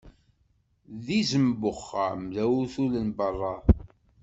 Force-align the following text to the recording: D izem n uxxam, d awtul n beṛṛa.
D 1.05 1.07
izem 1.19 1.47
n 1.53 1.61
uxxam, 1.71 2.21
d 2.35 2.37
awtul 2.43 2.91
n 3.07 3.09
beṛṛa. 3.17 3.55